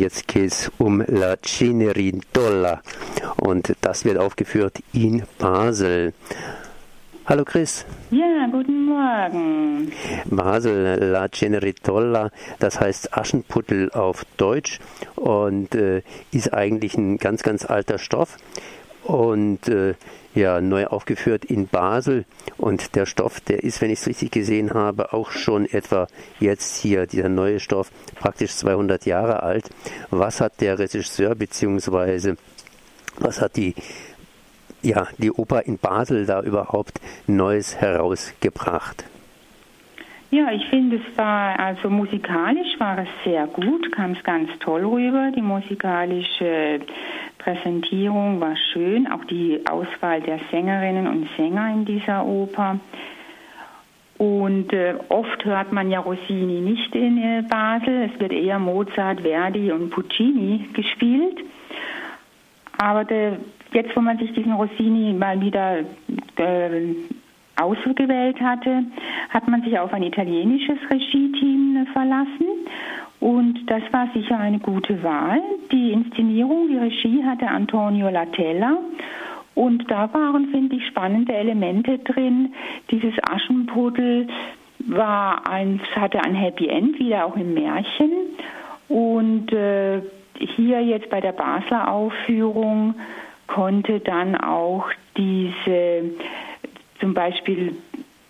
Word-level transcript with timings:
Jetzt 0.00 0.28
geht 0.28 0.52
es 0.52 0.70
um 0.78 1.02
La 1.08 1.34
Cenerentola 1.44 2.82
und 3.36 3.74
das 3.80 4.04
wird 4.04 4.16
aufgeführt 4.16 4.76
in 4.92 5.24
Basel. 5.38 6.12
Hallo 7.26 7.44
Chris. 7.44 7.84
Ja, 8.12 8.46
guten 8.48 8.84
Morgen. 8.84 9.90
Basel, 10.26 11.00
La 11.10 11.28
Cenerentola, 11.28 12.30
das 12.60 12.78
heißt 12.78 13.18
Aschenputtel 13.18 13.90
auf 13.90 14.24
Deutsch 14.36 14.78
und 15.16 15.74
äh, 15.74 16.02
ist 16.30 16.54
eigentlich 16.54 16.96
ein 16.96 17.18
ganz, 17.18 17.42
ganz 17.42 17.64
alter 17.64 17.98
Stoff 17.98 18.36
und 19.08 19.68
äh, 19.68 19.94
ja 20.34 20.60
neu 20.60 20.86
aufgeführt 20.86 21.44
in 21.46 21.66
Basel. 21.66 22.24
Und 22.58 22.94
der 22.94 23.06
Stoff, 23.06 23.40
der 23.40 23.64
ist, 23.64 23.80
wenn 23.80 23.90
ich 23.90 24.00
es 24.00 24.06
richtig 24.06 24.30
gesehen 24.30 24.74
habe, 24.74 25.12
auch 25.12 25.30
schon 25.30 25.66
etwa 25.66 26.06
jetzt 26.38 26.76
hier, 26.76 27.06
dieser 27.06 27.28
neue 27.28 27.58
Stoff, 27.58 27.90
praktisch 28.14 28.52
200 28.52 29.06
Jahre 29.06 29.42
alt. 29.42 29.70
Was 30.10 30.40
hat 30.40 30.60
der 30.60 30.78
Regisseur 30.78 31.34
beziehungsweise 31.34 32.36
was 33.18 33.40
hat 33.40 33.56
die 33.56 33.74
ja, 34.80 35.08
die 35.18 35.32
Oper 35.32 35.66
in 35.66 35.78
Basel 35.78 36.24
da 36.24 36.40
überhaupt 36.40 37.00
Neues 37.26 37.80
herausgebracht? 37.80 39.04
Ja, 40.30 40.52
ich 40.52 40.64
finde, 40.66 40.96
es 40.96 41.18
war, 41.18 41.58
also 41.58 41.88
musikalisch 41.88 42.78
war 42.78 42.98
es 42.98 43.08
sehr 43.24 43.46
gut, 43.46 43.90
kam 43.92 44.12
es 44.12 44.22
ganz 44.22 44.50
toll 44.60 44.84
rüber. 44.84 45.32
Die 45.34 45.42
musikalische 45.42 46.80
Präsentierung 47.38 48.40
war 48.40 48.56
schön, 48.72 49.10
auch 49.10 49.24
die 49.24 49.60
Auswahl 49.68 50.20
der 50.20 50.40
Sängerinnen 50.50 51.06
und 51.06 51.28
Sänger 51.36 51.72
in 51.72 51.84
dieser 51.84 52.24
Oper. 52.24 52.78
Und 54.18 54.72
äh, 54.72 54.94
oft 55.08 55.44
hört 55.44 55.72
man 55.72 55.90
ja 55.90 56.00
Rossini 56.00 56.60
nicht 56.60 56.94
in 56.94 57.18
äh, 57.18 57.42
Basel. 57.48 58.10
Es 58.12 58.20
wird 58.20 58.32
eher 58.32 58.58
Mozart, 58.58 59.20
Verdi 59.20 59.70
und 59.70 59.90
Puccini 59.90 60.68
gespielt. 60.72 61.38
Aber 62.78 63.04
der, 63.04 63.38
jetzt, 63.72 63.96
wo 63.96 64.00
man 64.00 64.18
sich 64.18 64.32
diesen 64.32 64.52
Rossini 64.52 65.12
mal 65.12 65.40
wieder 65.40 65.78
äh, 66.36 66.94
ausgewählt 67.60 68.40
hatte, 68.40 68.84
hat 69.30 69.46
man 69.48 69.62
sich 69.62 69.78
auf 69.78 69.92
ein 69.92 70.02
italienisches 70.02 70.78
Regie-Team 70.90 71.86
verlassen. 71.92 72.46
Und 73.20 73.66
das 73.66 73.82
war 73.90 74.08
sicher 74.14 74.38
eine 74.38 74.60
gute 74.60 75.02
Wahl. 75.02 75.40
Die 75.72 75.92
Inszenierung, 75.92 76.68
die 76.68 76.78
Regie 76.78 77.24
hatte 77.24 77.48
Antonio 77.48 78.08
Latella. 78.08 78.78
Und 79.54 79.90
da 79.90 80.12
waren, 80.14 80.48
finde 80.50 80.76
ich, 80.76 80.86
spannende 80.86 81.34
Elemente 81.34 81.98
drin. 81.98 82.54
Dieses 82.90 83.14
Aschenputtel 83.28 84.28
war 84.86 85.48
ein, 85.50 85.80
hatte 85.96 86.22
ein 86.22 86.34
Happy 86.34 86.68
End, 86.68 86.98
wieder 87.00 87.26
auch 87.26 87.36
im 87.36 87.54
Märchen. 87.54 88.10
Und 88.88 89.52
äh, 89.52 90.00
hier 90.38 90.80
jetzt 90.80 91.10
bei 91.10 91.20
der 91.20 91.32
Basler 91.32 91.90
Aufführung 91.90 92.94
konnte 93.48 93.98
dann 94.00 94.36
auch 94.36 94.86
diese 95.16 96.12
zum 97.00 97.14
Beispiel 97.14 97.76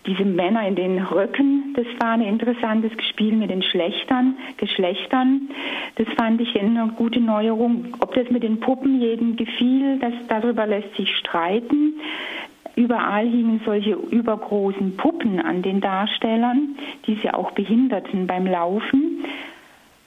diese 0.09 0.25
Männer 0.25 0.67
in 0.67 0.75
den 0.75 0.99
Röcken, 0.99 1.75
das 1.77 1.87
war 2.01 2.13
ein 2.13 2.23
interessantes 2.23 2.93
Spiel 3.11 3.37
mit 3.37 3.51
den 3.51 3.63
Schlechtern, 3.63 4.37
Geschlechtern. 4.57 5.51
Das 5.97 6.09
fand 6.17 6.41
ich 6.41 6.59
eine 6.59 6.89
gute 6.97 7.21
Neuerung. 7.21 7.95
Ob 8.01 8.15
das 8.15 8.31
mit 8.31 8.43
den 8.43 8.59
Puppen 8.59 9.01
jedem 9.01 9.37
gefiel, 9.37 9.99
das, 9.99 10.15
darüber 10.29 10.67
lässt 10.67 10.95
sich 10.97 11.15
streiten. 11.17 12.01
Überall 12.75 13.27
hingen 13.27 13.61
solche 13.65 13.93
übergroßen 13.93 14.97
Puppen 14.97 15.41
an 15.41 15.63
den 15.63 15.81
Darstellern, 15.81 16.77
die 17.07 17.17
sie 17.17 17.31
auch 17.31 17.51
behinderten 17.51 18.27
beim 18.27 18.47
Laufen. 18.47 19.25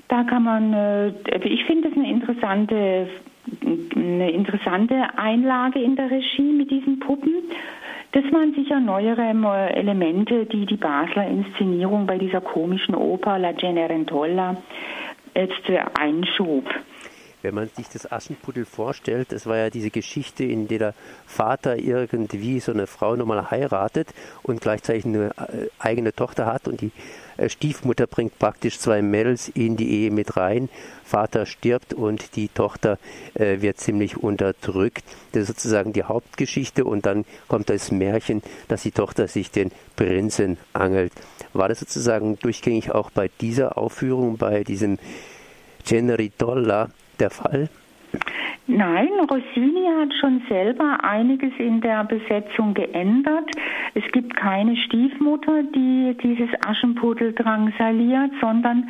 Da 0.07 0.23
kann 0.23 0.43
man, 0.43 0.73
äh, 0.73 1.09
ich 1.43 1.65
finde 1.65 1.89
das 1.89 1.97
eine 1.97 2.09
interessante, 2.09 3.07
eine 3.95 4.31
interessante 4.31 5.17
Einlage 5.17 5.79
in 5.79 5.95
der 5.95 6.09
Regie 6.09 6.53
mit 6.53 6.71
diesen 6.71 6.99
Puppen. 6.99 7.33
Das 8.13 8.23
waren 8.33 8.53
sicher 8.53 8.79
neuere 8.79 9.21
äh, 9.21 9.73
Elemente, 9.79 10.45
die 10.45 10.65
die 10.65 10.75
Basler 10.75 11.27
Inszenierung 11.27 12.05
bei 12.05 12.17
dieser 12.17 12.41
komischen 12.41 12.93
Oper 12.93 13.39
La 13.39 13.55
Cenerentola 13.55 14.57
jetzt 15.33 15.69
äh, 15.69 15.79
einschob. 15.97 16.65
Wenn 17.41 17.55
man 17.55 17.69
sich 17.75 17.87
das 17.89 18.11
Aschenputtel 18.11 18.65
vorstellt, 18.65 19.31
das 19.31 19.45
war 19.45 19.57
ja 19.57 19.69
diese 19.69 19.89
Geschichte, 19.89 20.43
in 20.43 20.67
der 20.67 20.81
der 20.81 20.93
Vater 21.25 21.77
irgendwie 21.77 22.59
so 22.59 22.71
eine 22.71 22.87
Frau 22.87 23.15
nochmal 23.15 23.51
heiratet 23.51 24.09
und 24.43 24.61
gleichzeitig 24.61 25.05
eine 25.05 25.31
äh, 25.37 25.67
eigene 25.79 26.13
Tochter 26.13 26.45
hat 26.45 26.67
und 26.67 26.81
die 26.81 26.91
äh, 27.37 27.49
Stiefmutter 27.49 28.07
bringt 28.07 28.37
praktisch 28.39 28.79
zwei 28.79 29.01
Mädels 29.01 29.49
in 29.49 29.77
die 29.77 29.91
Ehe 29.91 30.11
mit 30.11 30.37
rein. 30.37 30.69
Vater 31.03 31.45
stirbt 31.45 31.93
und 31.93 32.35
die 32.35 32.49
Tochter 32.49 32.97
äh, 33.33 33.61
wird 33.61 33.79
ziemlich 33.79 34.17
unterdrückt. 34.17 35.03
Das 35.31 35.43
ist 35.43 35.47
sozusagen 35.47 35.93
die 35.93 36.03
Hauptgeschichte 36.03 36.83
und 36.83 37.05
dann 37.05 37.25
kommt 37.47 37.69
das 37.69 37.91
Märchen, 37.91 38.41
dass 38.67 38.83
die 38.83 38.91
Tochter 38.91 39.27
sich 39.27 39.51
den 39.51 39.71
Prinzen 39.95 40.57
angelt. 40.73 41.13
War 41.53 41.69
das 41.69 41.79
sozusagen 41.79 42.39
durchgängig 42.39 42.91
auch 42.91 43.11
bei 43.11 43.29
dieser 43.39 43.77
Aufführung, 43.77 44.37
bei 44.37 44.63
diesem 44.63 44.97
Cenerentola 45.85 46.89
der 47.21 47.29
Fall? 47.29 47.69
Nein, 48.67 49.09
Rossini 49.29 49.85
hat 49.99 50.13
schon 50.19 50.43
selber 50.47 51.03
einiges 51.03 51.51
in 51.57 51.81
der 51.81 52.03
Besetzung 52.03 52.73
geändert. 52.73 53.49
Es 53.95 54.03
gibt 54.11 54.35
keine 54.35 54.77
Stiefmutter, 54.77 55.63
die 55.63 56.15
dieses 56.21 56.49
Aschenputtel 56.65 57.33
drangsaliert, 57.33 58.31
sondern 58.39 58.89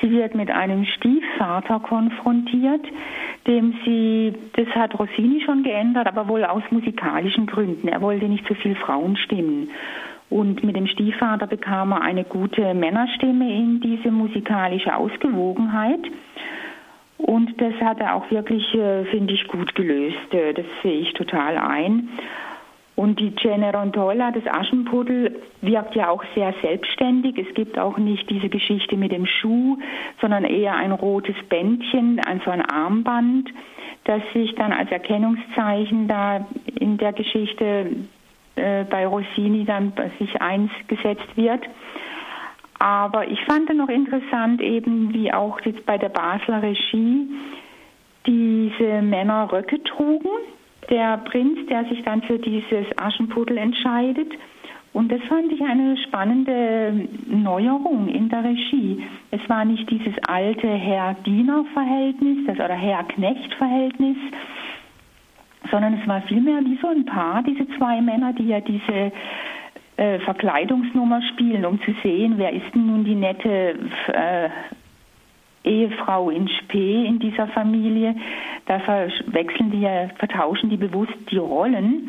sie 0.00 0.10
wird 0.10 0.34
mit 0.34 0.50
einem 0.50 0.84
Stiefvater 0.84 1.80
konfrontiert, 1.80 2.86
dem 3.46 3.74
sie, 3.84 4.34
das 4.54 4.68
hat 4.68 4.98
Rossini 4.98 5.42
schon 5.44 5.62
geändert, 5.62 6.06
aber 6.06 6.28
wohl 6.28 6.44
aus 6.44 6.62
musikalischen 6.70 7.46
Gründen. 7.46 7.88
Er 7.88 8.00
wollte 8.00 8.26
nicht 8.26 8.46
so 8.46 8.54
viel 8.54 8.76
Frauenstimmen. 8.76 9.70
Und 10.30 10.62
mit 10.62 10.76
dem 10.76 10.86
Stiefvater 10.86 11.46
bekam 11.46 11.92
er 11.92 12.02
eine 12.02 12.24
gute 12.24 12.74
Männerstimme 12.74 13.50
in 13.50 13.80
diese 13.80 14.10
musikalische 14.10 14.94
Ausgewogenheit. 14.94 16.00
Und 17.18 17.60
das 17.60 17.74
hat 17.80 18.00
er 18.00 18.14
auch 18.14 18.30
wirklich, 18.30 18.74
äh, 18.74 19.04
finde 19.06 19.34
ich, 19.34 19.46
gut 19.48 19.74
gelöst. 19.74 20.32
Äh, 20.32 20.54
das 20.54 20.66
sehe 20.82 21.00
ich 21.00 21.12
total 21.14 21.58
ein. 21.58 22.08
Und 22.94 23.20
die 23.20 23.32
Cenerentola, 23.40 24.32
das 24.32 24.44
Aschenputtel, 24.46 25.40
wirkt 25.60 25.94
ja 25.94 26.08
auch 26.08 26.24
sehr 26.34 26.52
selbstständig. 26.62 27.38
Es 27.38 27.54
gibt 27.54 27.78
auch 27.78 27.96
nicht 27.96 28.28
diese 28.28 28.48
Geschichte 28.48 28.96
mit 28.96 29.12
dem 29.12 29.24
Schuh, 29.24 29.78
sondern 30.20 30.44
eher 30.44 30.74
ein 30.74 30.90
rotes 30.90 31.36
Bändchen, 31.48 32.20
also 32.26 32.50
ein 32.50 32.60
Armband, 32.60 33.50
das 34.02 34.20
sich 34.32 34.52
dann 34.56 34.72
als 34.72 34.90
Erkennungszeichen 34.90 36.08
da 36.08 36.44
in 36.80 36.98
der 36.98 37.12
Geschichte 37.12 37.86
äh, 38.56 38.84
bei 38.84 39.06
Rossini 39.06 39.64
dann 39.64 39.92
sich 40.18 40.42
eingesetzt 40.42 41.36
wird. 41.36 41.60
Aber 42.78 43.28
ich 43.28 43.40
fand 43.44 43.74
noch 43.74 43.88
interessant 43.88 44.60
eben, 44.60 45.12
wie 45.12 45.32
auch 45.32 45.60
jetzt 45.62 45.84
bei 45.84 45.98
der 45.98 46.10
Basler 46.10 46.62
Regie 46.62 47.28
diese 48.26 49.02
Männer 49.02 49.50
Röcke 49.52 49.82
trugen. 49.82 50.28
Der 50.90 51.18
Prinz, 51.18 51.66
der 51.68 51.84
sich 51.86 52.02
dann 52.04 52.22
für 52.22 52.38
dieses 52.38 52.86
Aschenputtel 52.96 53.58
entscheidet. 53.58 54.32
Und 54.92 55.12
das 55.12 55.20
fand 55.28 55.52
ich 55.52 55.60
eine 55.60 55.96
spannende 55.98 57.08
Neuerung 57.26 58.08
in 58.08 58.28
der 58.28 58.44
Regie. 58.44 59.04
Es 59.30 59.40
war 59.48 59.64
nicht 59.64 59.88
dieses 59.90 60.14
alte 60.26 60.66
Herr-Diener-Verhältnis, 60.66 62.48
oder 62.48 62.74
Herr-Knecht-Verhältnis, 62.74 64.16
sondern 65.70 65.94
es 66.00 66.08
war 66.08 66.22
vielmehr 66.22 66.64
wie 66.64 66.78
so 66.80 66.88
ein 66.88 67.04
Paar, 67.04 67.42
diese 67.42 67.68
zwei 67.76 68.00
Männer, 68.00 68.32
die 68.32 68.48
ja 68.48 68.60
diese 68.60 69.12
äh, 69.98 70.20
Verkleidungsnummer 70.20 71.20
spielen, 71.32 71.66
um 71.66 71.80
zu 71.82 71.92
sehen, 72.02 72.34
wer 72.36 72.52
ist 72.52 72.74
denn 72.74 72.86
nun 72.86 73.04
die 73.04 73.14
nette 73.14 73.76
äh, 74.08 74.48
Ehefrau 75.64 76.30
in 76.30 76.48
Spee 76.48 77.04
in 77.04 77.18
dieser 77.18 77.48
Familie. 77.48 78.14
Da 78.66 78.78
verwechseln 78.80 79.70
die 79.70 79.80
ja, 79.80 80.08
vertauschen 80.18 80.70
die 80.70 80.76
bewusst 80.76 81.16
die 81.30 81.36
Rollen. 81.36 82.08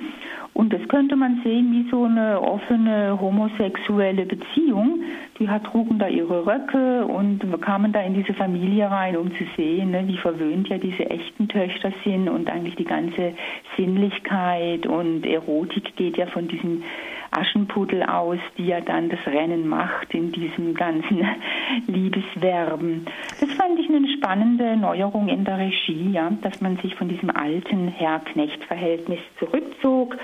Und 0.53 0.73
das 0.73 0.87
könnte 0.87 1.15
man 1.15 1.41
sehen 1.43 1.71
wie 1.71 1.89
so 1.89 2.03
eine 2.03 2.41
offene 2.41 3.17
homosexuelle 3.19 4.25
Beziehung. 4.25 5.03
Die 5.39 5.47
trugen 5.47 5.99
da 5.99 6.07
ihre 6.07 6.45
Röcke 6.45 7.05
und 7.05 7.39
kamen 7.61 7.93
da 7.93 8.01
in 8.01 8.13
diese 8.13 8.33
Familie 8.33 8.91
rein, 8.91 9.15
um 9.15 9.31
zu 9.35 9.45
sehen, 9.55 9.91
ne, 9.91 10.03
wie 10.05 10.17
verwöhnt 10.17 10.67
ja 10.67 10.77
diese 10.77 11.09
echten 11.09 11.47
Töchter 11.47 11.93
sind 12.03 12.27
und 12.27 12.49
eigentlich 12.49 12.75
die 12.75 12.85
ganze 12.85 13.33
Sinnlichkeit 13.77 14.85
und 14.85 15.25
Erotik 15.25 15.95
geht 15.95 16.17
ja 16.17 16.25
von 16.27 16.47
diesen 16.47 16.83
Aschenputtel 17.31 18.03
aus, 18.03 18.39
die 18.57 18.67
ja 18.67 18.81
dann 18.81 19.09
das 19.09 19.19
Rennen 19.25 19.67
macht 19.67 20.13
in 20.13 20.31
diesem 20.31 20.73
ganzen 20.73 21.25
Liebesverben. 21.87 23.05
Das 23.39 23.51
fand 23.53 23.79
ich 23.79 23.89
eine 23.89 24.07
spannende 24.17 24.75
Neuerung 24.77 25.27
in 25.27 25.45
der 25.45 25.57
Regie, 25.57 26.11
ja, 26.11 26.31
dass 26.41 26.61
man 26.61 26.77
sich 26.77 26.95
von 26.95 27.09
diesem 27.09 27.29
alten 27.29 27.87
Herr-Knecht-Verhältnis 27.87 29.19
zurückzog 29.37 30.17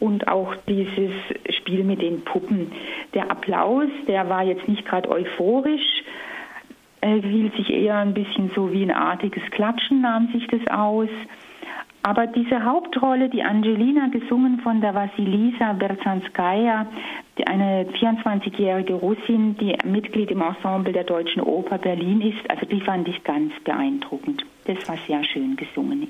und 0.00 0.26
auch 0.26 0.54
dieses 0.66 1.12
Spiel 1.50 1.84
mit 1.84 2.02
den 2.02 2.22
Puppen. 2.22 2.72
Der 3.14 3.30
Applaus, 3.30 3.88
der 4.08 4.28
war 4.28 4.42
jetzt 4.42 4.66
nicht 4.66 4.84
gerade 4.84 5.08
euphorisch, 5.08 6.02
hielt 7.04 7.56
sich 7.56 7.70
eher 7.70 7.98
ein 7.98 8.14
bisschen 8.14 8.50
so 8.54 8.72
wie 8.72 8.82
ein 8.82 8.90
artiges 8.90 9.42
Klatschen, 9.50 10.02
nahm 10.02 10.28
sich 10.32 10.46
das 10.48 10.66
aus. 10.68 11.08
Aber 12.02 12.26
diese 12.26 12.64
Hauptrolle, 12.64 13.28
die 13.28 13.42
Angelina 13.42 14.08
gesungen 14.08 14.58
von 14.60 14.80
der 14.80 14.94
Vasilisa 14.94 15.72
Berzanskaya, 15.74 16.86
eine 17.46 17.84
24-jährige 17.84 18.94
Russin, 18.94 19.56
die 19.56 19.76
Mitglied 19.84 20.32
im 20.32 20.42
Ensemble 20.42 20.92
der 20.92 21.04
Deutschen 21.04 21.42
Oper 21.42 21.78
Berlin 21.78 22.20
ist, 22.20 22.50
also 22.50 22.66
die 22.66 22.80
fand 22.80 23.06
ich 23.06 23.22
ganz 23.22 23.52
beeindruckend. 23.64 24.44
Das 24.64 24.88
war 24.88 24.96
sehr 25.06 25.22
schön 25.24 25.56
gesungen. 25.56 26.08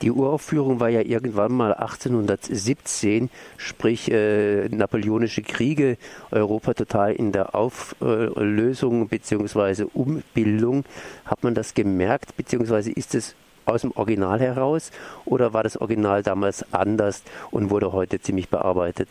Die 0.00 0.10
Uraufführung 0.10 0.80
war 0.80 0.88
ja 0.88 1.02
irgendwann 1.02 1.52
mal 1.52 1.74
1817, 1.74 3.28
sprich 3.58 4.10
äh, 4.10 4.68
napoleonische 4.68 5.42
Kriege, 5.42 5.98
Europa 6.30 6.72
total 6.72 7.12
in 7.12 7.32
der 7.32 7.54
Auflösung 7.54 9.08
bzw. 9.08 9.84
Umbildung. 9.92 10.84
Hat 11.26 11.44
man 11.44 11.54
das 11.54 11.74
gemerkt, 11.74 12.36
beziehungsweise 12.36 12.90
ist 12.90 13.14
es 13.14 13.36
aus 13.66 13.82
dem 13.82 13.92
Original 13.92 14.40
heraus 14.40 14.90
oder 15.24 15.52
war 15.52 15.62
das 15.62 15.76
Original 15.80 16.22
damals 16.22 16.72
anders 16.72 17.24
und 17.50 17.70
wurde 17.70 17.92
heute 17.92 18.20
ziemlich 18.20 18.48
bearbeitet? 18.48 19.08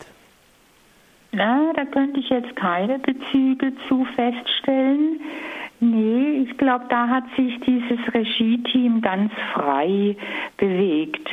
Na, 1.32 1.72
da 1.74 1.84
könnte 1.84 2.20
ich 2.20 2.30
jetzt 2.30 2.56
keine 2.56 2.98
Bezüge 2.98 3.72
zu 3.88 4.06
feststellen. 4.16 5.20
Nee, 5.80 6.46
ich 6.48 6.56
glaube, 6.56 6.86
da 6.88 7.08
hat 7.08 7.24
sich 7.36 7.60
dieses 7.60 7.98
Regie-Team 8.14 9.02
ganz 9.02 9.30
frei 9.52 10.16
bewegt. 10.56 11.28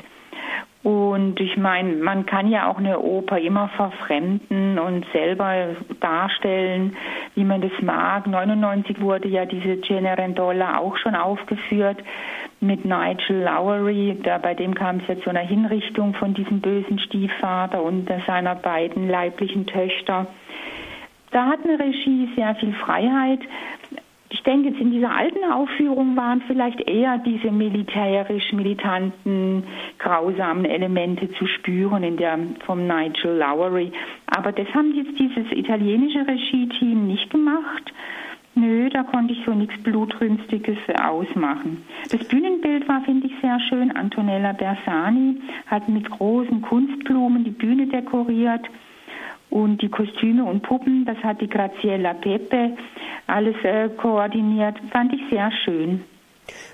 Und 0.83 1.39
ich 1.39 1.55
meine, 1.55 1.93
man 1.95 2.25
kann 2.25 2.49
ja 2.49 2.67
auch 2.67 2.77
eine 2.77 2.99
Oper 2.99 3.39
immer 3.39 3.69
verfremden 3.69 4.77
und 4.77 5.05
selber 5.13 5.77
darstellen, 6.01 6.97
wie 7.35 7.45
man 7.45 7.61
das 7.61 7.71
mag. 7.81 8.27
99 8.27 8.99
wurde 8.99 9.29
ja 9.29 9.45
diese 9.45 9.79
Cenerentola 9.81 10.79
auch 10.79 10.97
schon 10.97 11.15
aufgeführt 11.15 11.99
mit 12.63 12.85
Nigel 12.85 13.43
Lowery. 13.43 14.17
Da, 14.23 14.37
bei 14.37 14.53
dem 14.53 14.73
kam 14.73 14.97
es 14.97 15.07
ja 15.07 15.19
zu 15.19 15.29
einer 15.29 15.41
Hinrichtung 15.41 16.13
von 16.15 16.33
diesem 16.33 16.61
bösen 16.61 16.99
Stiefvater 16.99 17.83
und 17.83 18.09
seiner 18.25 18.55
beiden 18.55 19.09
leiblichen 19.09 19.67
Töchter. 19.67 20.27
Da 21.31 21.47
hat 21.47 21.59
eine 21.63 21.77
Regie 21.79 22.29
sehr 22.35 22.55
viel 22.55 22.73
Freiheit. 22.73 23.39
Ich 24.29 24.41
denke, 24.43 24.69
jetzt 24.69 24.79
in 24.81 24.91
dieser 24.91 25.15
alten 25.15 25.43
Aufführung 25.51 26.15
waren 26.17 26.41
vielleicht 26.47 26.81
eher 26.89 27.19
diese 27.19 27.51
militärisch-militanten, 27.51 29.63
grausamen 29.99 30.65
Elemente 30.65 31.31
zu 31.33 31.45
spüren 31.45 32.01
in 32.03 32.17
der 32.17 32.39
vom 32.65 32.87
Nigel 32.87 33.37
Lowery. 33.37 33.91
Aber 34.25 34.51
das 34.51 34.67
haben 34.73 34.95
jetzt 34.95 35.19
dieses 35.19 35.51
italienische 35.51 36.25
Regie-Team 36.27 37.05
nicht 37.07 37.29
gemacht. 37.29 37.93
Nö, 38.55 38.89
da 38.89 39.01
konnte 39.03 39.33
ich 39.33 39.43
so 39.45 39.53
nichts 39.53 39.81
Blutrünstiges 39.81 40.77
ausmachen. 41.01 41.83
Das 42.11 42.23
Bühnenbild 42.27 42.87
war, 42.87 43.01
finde 43.01 43.27
ich, 43.27 43.33
sehr 43.41 43.59
schön. 43.61 43.95
Antonella 43.95 44.53
Bersani 44.53 45.41
hat 45.65 45.89
mit 45.89 46.09
großen 46.09 46.61
Kunstblumen 46.61 47.43
die 47.43 47.51
Bühne 47.51 47.87
dekoriert. 47.87 48.65
Und 49.49 49.81
die 49.81 49.89
Kostüme 49.89 50.43
und 50.45 50.63
Puppen, 50.63 51.05
das 51.05 51.17
hat 51.23 51.41
die 51.41 51.47
Graziella 51.47 52.13
Pepe 52.15 52.75
alles 53.27 53.55
äh, 53.63 53.89
koordiniert. 53.89 54.75
Fand 54.91 55.13
ich 55.13 55.21
sehr 55.29 55.51
schön. 55.63 56.03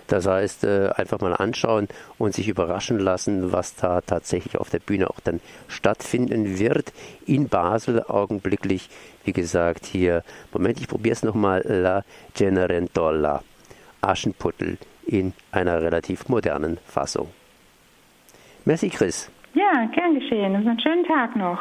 Das 0.09 0.25
heißt, 0.25 0.63
äh, 0.63 0.89
einfach 0.95 1.21
mal 1.21 1.35
anschauen 1.35 1.88
und 2.17 2.33
sich 2.33 2.47
überraschen 2.47 3.00
lassen, 3.00 3.51
was 3.53 3.75
da 3.75 4.01
tatsächlich 4.01 4.57
auf 4.57 4.69
der 4.69 4.79
Bühne 4.79 5.09
auch 5.09 5.19
dann 5.19 5.39
stattfinden 5.67 6.57
wird. 6.57 6.91
In 7.27 7.47
Basel 7.47 8.03
augenblicklich, 8.03 8.89
wie 9.23 9.33
gesagt, 9.33 9.85
hier, 9.85 10.23
Moment, 10.51 10.81
ich 10.81 10.88
probiere 10.88 11.13
es 11.13 11.23
nochmal, 11.23 11.61
La 11.65 12.03
Generentola, 12.33 13.44
Aschenputtel 14.01 14.79
in 15.06 15.33
einer 15.51 15.81
relativ 15.81 16.27
modernen 16.27 16.79
Fassung. 16.85 17.29
Merci, 18.65 18.89
Chris. 18.89 19.31
Ja, 19.53 19.85
gern 19.94 20.15
geschehen. 20.15 20.56
Und 20.56 20.67
einen 20.67 20.79
schönen 20.79 21.06
Tag 21.06 21.35
noch. 21.35 21.59